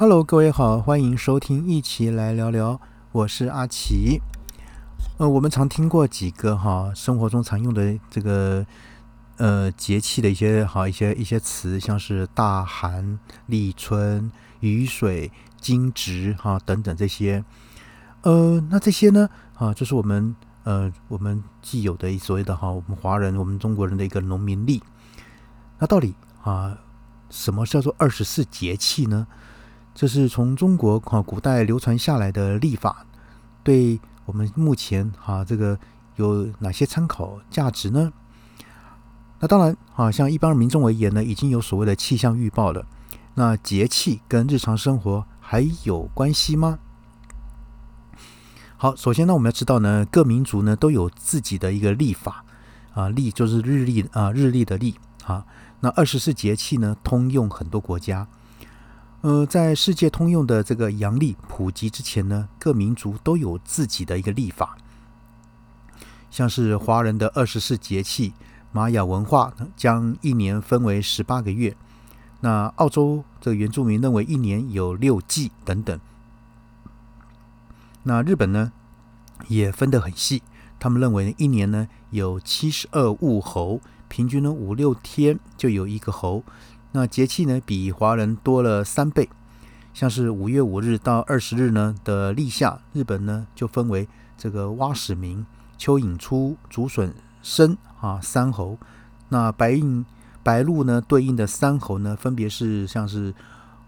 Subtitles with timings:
[0.00, 2.80] Hello，各位好，欢迎收听，一起来聊聊。
[3.12, 4.22] 我是阿奇。
[5.18, 8.64] 呃，我们常听过几个哈，生活中常用的这个
[9.36, 17.44] 呃节气的一些好一些一些词，像是大寒、立春、雨水、惊蛰哈等等这些。
[18.22, 24.82] 呃，那这些呢啊，就是我们呃我们既有的一所谓的哈，我们华人我们中国人的一个农民历。
[25.78, 26.78] 那到底啊，
[27.28, 29.26] 什么叫做二十四节气呢？
[29.94, 33.04] 这是从中国啊古代流传下来的历法，
[33.62, 35.78] 对我们目前哈这个
[36.16, 38.12] 有哪些参考价值呢？
[39.40, 42.86] 那当然啊，像一般民众而言呢，已经有所谓的气象预报了。
[43.34, 46.78] 那节气跟日常生活还有关系吗？
[48.76, 52.44] 好，首先呢，我们要知道呢，各民族呢都有自己的一个历法
[52.94, 55.44] 啊，历就是日历啊，日历的历啊。
[55.80, 58.26] 那二十四节气呢，通用很多国家。
[59.22, 64.78] 呃，在世界通用的这个阳历普及之前呢，各民族都有自己的一个历法。
[66.30, 68.32] 像是华人的二十四节气，
[68.72, 71.76] 玛雅文化将一年分为十八个月。
[72.40, 76.00] 那澳洲这个原住民认为一年有六季等等。
[78.04, 78.72] 那日本呢，
[79.48, 80.42] 也分得很细，
[80.78, 86.42] 他们认为一年呢有七十二物候，平均呢五六天就有一个候。
[86.92, 89.28] 那节气呢，比华人多了三倍，
[89.94, 95.46] 像是五月五日到二十日呢的立夏，日本呢就分为这个蛙始鸣、
[95.78, 98.76] 蚯蚓出、竹笋生啊三候。
[99.28, 100.04] 那白印
[100.42, 103.32] 白露呢对应的三候呢，分别是像是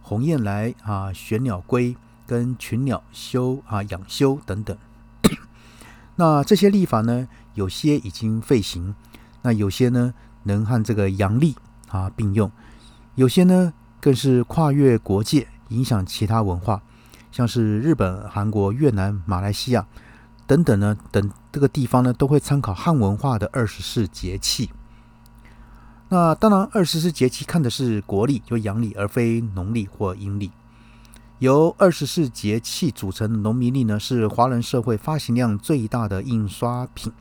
[0.00, 4.78] 鸿雁来啊、玄鸟归跟群鸟休啊、养休等等。
[6.14, 8.94] 那这些历法呢，有些已经废行，
[9.42, 10.14] 那有些呢
[10.44, 11.56] 能和这个阳历
[11.88, 12.48] 啊并用。
[13.14, 16.80] 有些呢，更是跨越国界，影响其他文化，
[17.30, 19.86] 像是日本、韩国、越南、马来西亚
[20.46, 24.70] 等等呢，等这个地方呢，都会参考汉文化的二十四节气。
[26.08, 30.50] 那当然，二十四节气看的是国历，就阳历，而非农历或阴历。
[31.38, 37.12] 由二十四节气组成的农民历呢，是华人社会发行量最大的印刷品。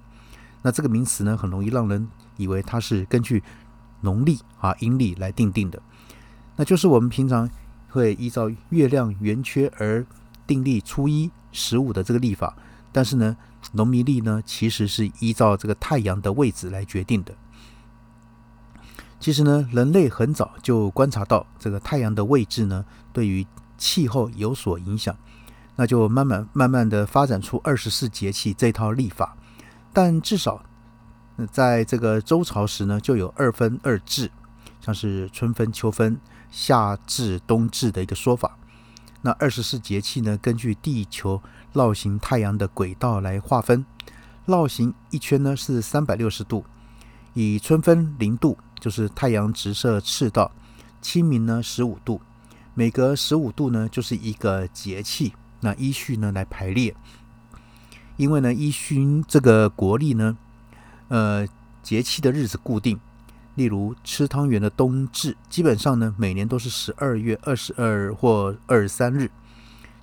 [0.62, 2.08] 那这个名词呢，很容易让人
[2.38, 3.44] 以为它是根据。
[4.04, 5.80] 农历啊，阴历来定定的，
[6.62, 7.50] 那就是我们平常
[7.90, 10.06] 会依照月亮圆缺而
[10.46, 12.56] 定立初一、十五的这个历法。
[12.92, 13.36] 但是呢，
[13.72, 17.34] 农民历呢，其实是依照这个太阳的位置来决定的。
[19.20, 23.44] 其实呢，人类很早就观察到这个太阳的位置呢，对于
[23.80, 25.18] 气候有所影响，
[25.76, 29.36] 那就慢慢慢慢的发展出二十四节气这套历法。
[29.92, 30.64] 但至少。
[31.52, 34.30] 在这个周朝时呢，就有二分二至，
[34.80, 36.16] 像是春分、秋分、
[36.52, 38.58] 夏至、冬至的一个说法。
[39.22, 41.42] 那二十四节气呢，根据地球
[41.74, 43.86] 绕行太阳的轨道来划分，
[44.46, 46.66] 绕行一圈呢是三百六十度。
[47.34, 50.52] 以春分零度，就是太阳直射赤道；
[51.02, 52.22] 清明呢十五度，
[52.74, 55.34] 每隔十五度呢就是一个节气。
[55.62, 56.96] 那依序呢来排列，
[58.18, 60.38] 因为呢依循这个国历呢。
[61.08, 61.46] 呃，
[61.84, 62.98] 节气的日子固定，
[63.62, 69.30] 例如吃汤圆的冬至，基本上呢每年都是十二月二十二或二十三日。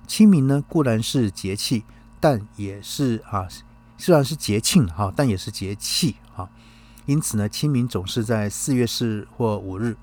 [0.07, 1.83] 清明呢固然是节气，
[2.21, 3.49] 但也是啊，
[3.97, 6.49] 虽然是节庆哈，但也是节气哈。
[7.05, 9.97] 因此呢，清明总是在四月四日或五日，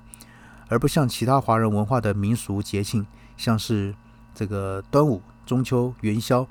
[0.67, 3.07] 而不像其他华人文化的民俗节庆，
[3.37, 3.95] 像是
[4.35, 6.47] 这个端午、中秋、元宵，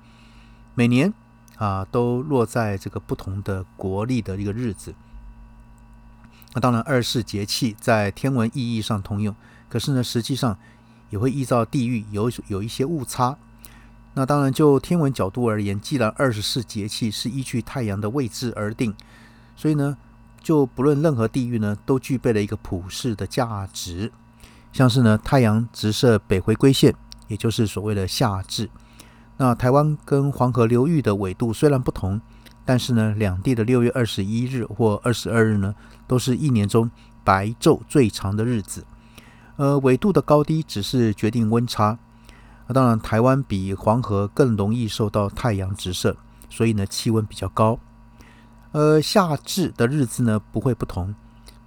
[0.74, 1.14] 每年。
[1.58, 4.92] 啊，都落在这个不同的国历的一个日子。
[6.56, 9.36] 那当然，二十四节气在天文意义上通用，
[9.68, 10.56] 可是呢，实际上
[11.10, 13.36] 也会依照地域有有一些误差。
[14.14, 18.94] 那当然，就天文角度而言，既然二十四节气是依据太阳的位置而定，
[19.54, 19.98] 所以呢，
[20.42, 24.10] 就不论任何地域呢，都具备了一个普世的价值。
[24.72, 26.94] 像是呢，太阳直射北回归线，
[27.28, 28.70] 也就是所谓的夏至。
[29.36, 32.18] 那台湾跟黄河流域的纬度虽然不同，
[32.66, 35.74] 但是呢，两地的六月二十一日或二十二日呢，
[36.06, 36.90] 都是一年中
[37.24, 38.84] 白昼最长的日子。
[39.56, 41.98] 呃，纬度的高低只是决定温差。
[42.66, 46.16] 那当然，台湾比黄河更容易受到太阳直射，
[46.50, 47.78] 所以呢，气温比较高。
[48.72, 51.14] 呃，夏至的日子呢，不会不同。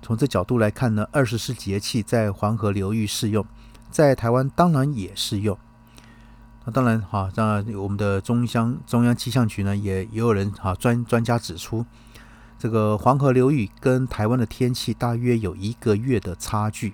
[0.02, 3.46] 从这角度来看呢，二十四节气在黄河流域适用，
[3.90, 5.58] 在台湾当然也适用。
[6.70, 11.86] 当然，哈，那我们的中央中央气象局呢，也也有人哈专专家指出，
[12.58, 16.94] 这个黄河流域跟台湾的天气大约有一个月的差距。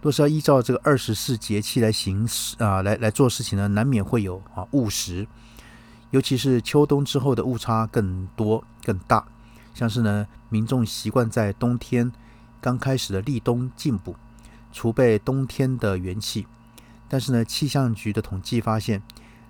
[0.00, 5.26] 若是要依照这个二十四节气来行事啊，来来做事情呢，难免会有啊误时，
[6.10, 9.26] 尤其是秋冬之后的误差更多更大。
[9.74, 12.12] 像是呢，民众习惯在冬天
[12.60, 14.14] 刚开始的立冬进补，
[14.72, 16.46] 储备冬天的元气。
[17.08, 19.02] 但是呢，气象局的统计发现，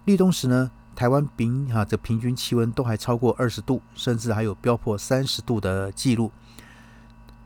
[0.05, 6.31] 立冬时呢，台湾平啊这平均气温都还超过二十度，甚至还有飙破三十度的记录。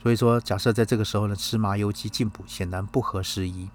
[0.02, 3.70] 所以说，假设在这个时候呢，吃麻油鸡进补显然不合时宜。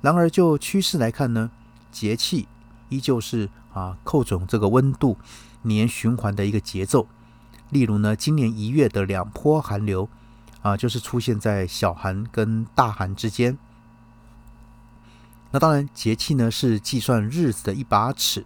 [0.00, 1.50] 然而，就趋势来看呢，
[1.92, 2.48] 节气
[2.88, 5.16] 依旧是啊，扣准这个温度
[5.62, 7.06] 年循环的一个节奏。
[7.70, 10.08] 例如呢，今年一月的两波寒流
[10.62, 13.58] 啊，就是出现在小寒跟大寒之间。
[15.56, 18.44] 那当然，节气呢是计算日子的一把尺，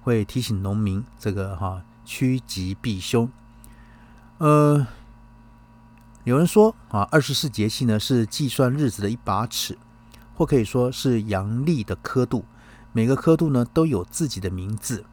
[0.00, 3.30] 会提醒农民这个哈趋吉避凶。
[4.38, 4.86] 呃。
[6.24, 9.76] 有人说啊，二十四节气呢是计算日子的一把尺，
[10.34, 12.46] 或可以说是阳历的刻度。
[12.90, 15.04] 每个刻度呢都有自己的名字。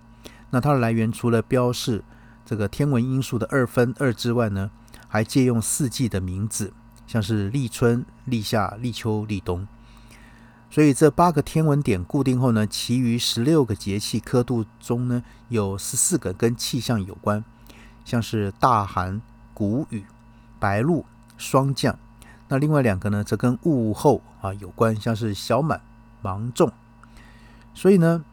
[0.49, 2.01] 那它的来源除了标示
[2.45, 4.71] 这个天文因素的二分二之外呢，
[5.09, 6.71] 还借用四季的名字，
[7.05, 9.67] 像是立春、立夏、立秋、立冬。
[10.73, 17.43] 所以这八个天文点固定后呢，其余十六个节气刻度中呢，有十四个跟气象有关，
[18.03, 19.21] 像是大寒、
[19.53, 20.03] 谷雨。
[20.59, 21.05] 白露、
[21.37, 21.99] 霜降，
[22.47, 25.81] 那另外两个呢，则跟物候啊有关，像是小满、
[26.21, 26.71] 芒种。
[27.73, 28.23] 所以呢，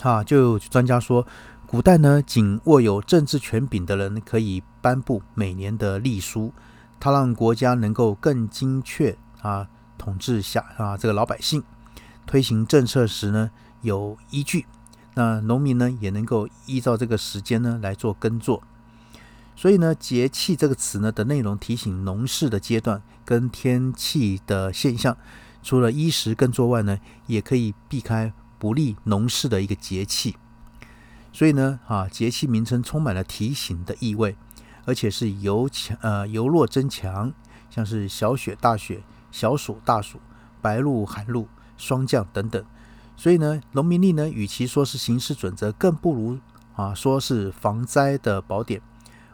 [0.00, 1.26] 啊，就专家说，
[1.66, 6.54] 古代呢，仅握有政治权柄的人可以颁布每年的历书，
[6.98, 11.62] 它让国家能够更精确啊统治下啊这个老百姓，
[12.26, 13.50] 推行政策时呢
[13.82, 14.66] 有依据。
[15.14, 18.62] 那农民呢也能够依照这个时间呢来做耕作。
[19.56, 25.16] 所以呢，节气这个词呢的内容提醒农事的阶段跟天气的现象，
[25.62, 26.98] 除了衣食耕作外呢，
[27.28, 30.34] 也可以避开不利农事的一个节气。
[31.32, 34.36] 所以呢，啊，节气名称充满了提醒的意味，
[34.86, 37.32] 而且是由强呃由弱增强，
[37.70, 40.20] 像是小雪、大雪、小暑、大暑、
[40.62, 42.64] 白露、寒露、霜降等等。
[43.16, 46.38] 所以呢，农民历呢，与其说是行事准则，更不如
[46.76, 48.80] 啊说是防灾的宝典。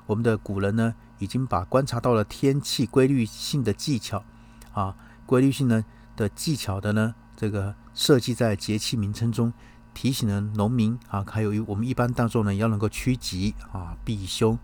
[0.06, 4.24] 我们的古人呢，已经把观察到了天气规律性的技巧
[4.72, 5.84] 啊，规律性呢
[6.16, 9.52] 的技巧的呢，这个设计在节气名称中，
[9.92, 14.58] 提醒了农民啊，还有我们一般大众呢，要能够趋吉啊避凶。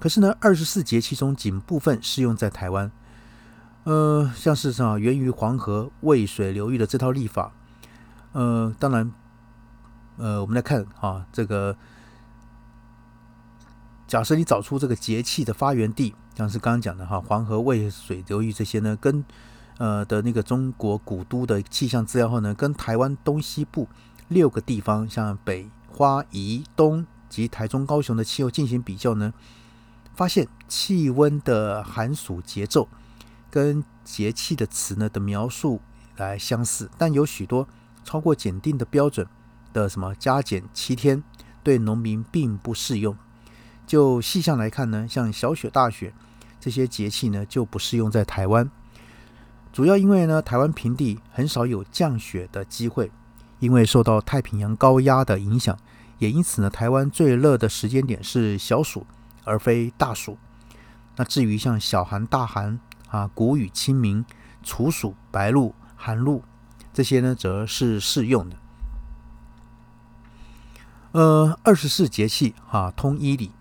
[0.00, 2.90] 可是呢，二十四节气中仅部分适用在台湾，
[3.84, 7.52] 呃，像是啊，源于黄河渭水流域的这套历法，
[8.32, 9.12] 呃，当然，
[10.16, 11.76] 呃，我们来看啊，这个。
[14.06, 19.24] 假设你找出这个节气的发源地，像是刚刚讲的哈，黄河、渭水流域这些呢，跟
[19.78, 23.88] 呃的那个中国古都的气象资料后呢，跟台湾东西部
[24.28, 29.32] 六个地方，像北、花、宜、东及台中、高雄的气候进行比较呢，
[30.14, 32.86] 发现气温的寒暑节奏
[33.54, 35.80] 跟节气的词呢的描述
[36.16, 37.68] 来相似，但有许多
[38.02, 39.24] 超过检定的标准
[39.72, 41.22] 的什么加减七天，
[41.62, 43.16] 对农民并不适用。
[43.86, 46.12] 就细项来看呢，像小雪、大雪
[46.58, 48.68] 这些节气呢，就不适用在台湾。
[49.72, 53.12] 主要因为呢，台湾平地很少有降雪的机会，
[53.60, 55.78] 因为受到太平洋高压的影响，
[56.18, 59.06] 也因此呢，台湾最热的时间点是小暑，
[59.44, 60.36] 而非大暑。
[61.14, 62.80] 那至于像小寒、大寒
[63.14, 64.24] 啊、谷雨、清明、
[64.64, 66.42] 处暑、白露、寒露
[66.92, 68.56] 这些呢，则是适用的。
[71.12, 73.52] 呃，二十四节气啊，通一理。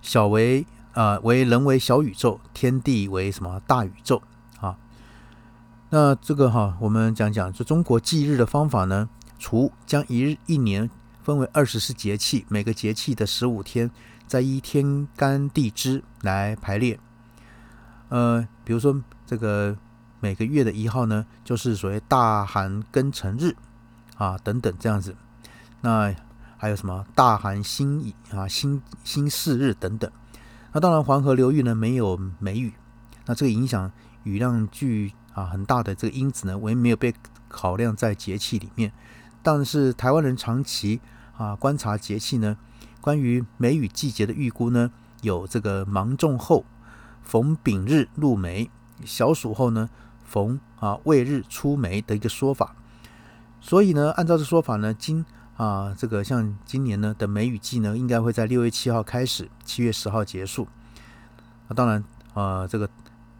[0.00, 4.22] 小为啊为人为小宇宙，天地为什么大宇宙
[4.62, 4.78] 啊？
[5.90, 10.88] 那这个哈，我们讲讲，就中国计日的方法呢，除将一日一年
[11.22, 13.90] 分为二十四节气，每个节气的十五天，
[14.26, 16.98] 再依天干地支来排列。
[18.12, 19.74] 呃，比如说这个
[20.20, 23.56] 每个月的一号呢，就是所谓大寒庚辰日
[24.18, 25.16] 啊，等等这样子。
[25.80, 26.14] 那
[26.58, 30.10] 还有什么大寒星乙啊、星星巳日等等。
[30.72, 32.74] 那当然，黄河流域呢没有梅雨，
[33.24, 33.90] 那这个影响
[34.24, 37.14] 雨量巨啊很大的这个因子呢，我也没有被
[37.48, 38.92] 考量在节气里面。
[39.42, 41.00] 但是台湾人长期
[41.38, 42.58] 啊观察节气呢，
[43.00, 44.90] 关于梅雨季节的预估呢，
[45.22, 46.66] 有这个芒种后
[47.22, 48.70] 逢丙日入梅，
[49.04, 49.88] 小暑后呢
[50.24, 52.76] 逢啊未日出梅的一个说法。
[53.60, 55.24] 所以呢，按照这说法呢，今
[55.56, 60.66] 啊，这个像今年呢的梅雨季呢，应该会在六月七号开始，七月十号结束。
[61.68, 62.90] 那当然，呃，这个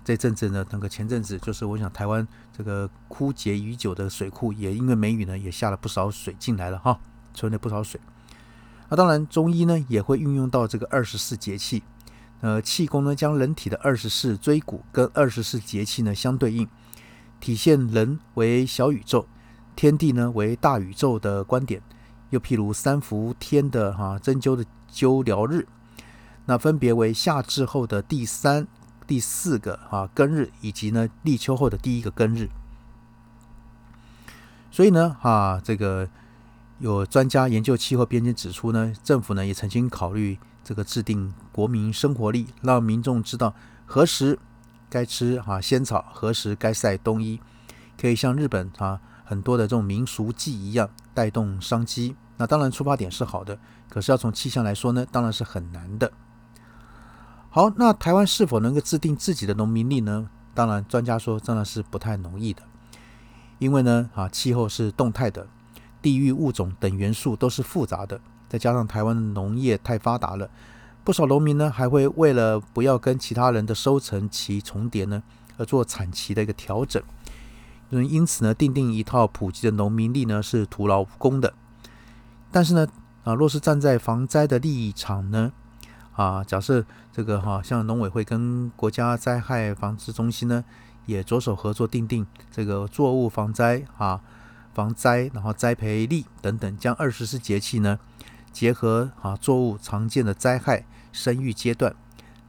[0.05, 7.01] 这阵子呢，那个前阵子就是我想台湾这个枯竭已久的水库，也因为梅雨呢，也下了不少水进来了哈，
[7.35, 8.01] 存了不少水。
[8.89, 11.83] 那当然，中医呢也会运用到这个二十四节气。
[12.43, 16.69] 呃，气功呢将人体的二十四椎骨跟二十四节气呢相对应，
[17.41, 19.27] 体现人为小宇宙，
[19.75, 21.81] 天地呢为大宇宙的观点。
[22.29, 25.67] 又譬如三伏天的哈针灸的灸疗日，
[26.45, 28.69] 那分别为夏至后的第三。
[29.05, 32.49] 第四个啊庚日，以及呢立秋后的第一个庚日，
[34.71, 36.09] 所以呢啊这个
[36.79, 43.54] 有专家研究气候变迁指出呢，政府呢也曾经考虑这个制定国民生活历，让民众知道
[43.85, 44.38] 何时
[44.88, 47.40] 该吃啊仙草，何时该晒冬衣，
[48.00, 52.16] 可以像日本啊很多的这种民俗记一样带动商机。
[52.37, 56.12] 那当然出发点是好的，可是要从气象来说呢，当然是很难的。
[57.50, 60.28] 好，那台湾是否能够制定自己的农民历呢？
[60.54, 62.62] 当然，专家说真的是不太容易的，
[63.59, 65.47] 因为呢，啊，气候是动态的，
[66.00, 68.21] 地域物种等元素都是复杂的，
[68.52, 70.50] 再加上台湾农业太发达了，
[71.02, 75.23] 不少农民呢还会为了不要跟其他人的收成期重叠呢，
[75.56, 77.02] 而做产期的一个调整。
[77.88, 81.54] 嗯，因此呢，定定一套普及的农民历呢是徒劳无功的。
[82.50, 82.87] 但是呢，
[83.25, 85.50] 啊，若是站在防灾的立场呢？
[86.12, 90.62] 啊，假设这个哈，像农委会跟国家灾害防治中心呢，
[91.06, 94.21] 也着手合作，定定这个作物防灾啊、
[94.75, 97.99] 防灾，然后栽培力等等，将二十四节气呢
[98.52, 101.94] 结合啊作物常见的灾害生育阶段，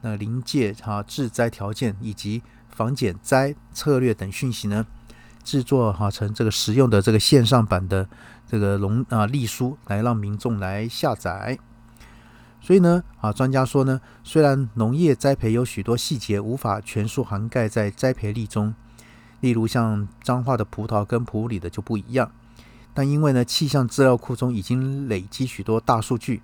[0.02, 4.86] 那临界哈治灾条件以及防减灾策略等讯息呢，
[5.42, 8.08] 制作哈成这个实用的这个线上版的
[8.46, 11.58] 这个农啊历书，来让民众来下载。
[12.60, 18.74] 所以呢，啊，专家说呢，虽然农业栽培有许多细节无法全数涵盖在栽培例中，
[19.40, 22.32] 例如像彰化的葡萄跟普里的就不一样，
[22.94, 26.40] 但因为呢，气象资料库中已经累积许多大数据，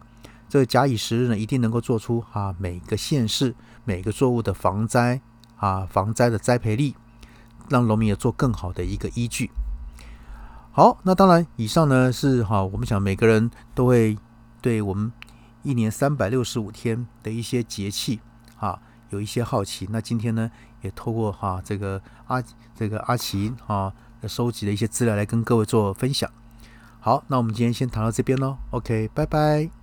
[0.49, 3.55] 这假以时日呢，一定能够做出啊每个县市
[3.85, 5.21] 每个作物的防灾
[5.57, 6.97] 啊防灾的栽培力，
[7.69, 9.51] 让农民也做更好的一个依据。
[10.73, 14.19] 好，那当然，以上呢是哈，我们想每个人都会
[14.61, 15.11] 对我们。
[15.63, 18.19] 一年三百六十五天的一些节气
[18.57, 18.81] 啊，
[19.11, 19.87] 有一些好奇。
[19.91, 22.43] 那今天呢，也透过哈这个阿
[22.75, 23.93] 这个阿奇啊
[24.29, 26.31] 收集的一些资料来跟各位做分享。
[27.01, 28.59] 好，那我们今天先谈到这边喽。
[28.71, 29.80] OK，拜拜。